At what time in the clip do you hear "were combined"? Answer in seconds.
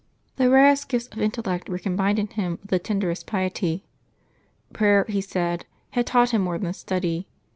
1.69-2.17